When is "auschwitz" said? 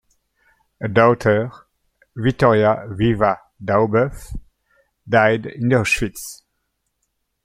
5.73-6.41